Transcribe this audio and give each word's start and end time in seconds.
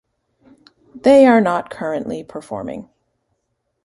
They 0.95 1.27
are 1.27 1.39
not 1.39 1.69
currently 1.69 2.23
performing. 2.23 2.89